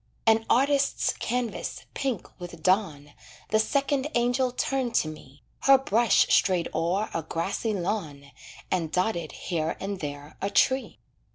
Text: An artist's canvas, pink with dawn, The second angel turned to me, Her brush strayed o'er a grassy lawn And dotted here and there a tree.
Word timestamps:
An 0.25 0.47
artist's 0.49 1.13
canvas, 1.13 1.85
pink 1.93 2.27
with 2.39 2.63
dawn, 2.63 3.13
The 3.49 3.59
second 3.59 4.07
angel 4.15 4.51
turned 4.51 4.95
to 4.95 5.07
me, 5.07 5.43
Her 5.59 5.77
brush 5.77 6.25
strayed 6.33 6.69
o'er 6.73 7.11
a 7.13 7.21
grassy 7.21 7.75
lawn 7.75 8.31
And 8.71 8.91
dotted 8.91 9.31
here 9.31 9.77
and 9.79 9.99
there 9.99 10.37
a 10.41 10.49
tree. 10.49 10.97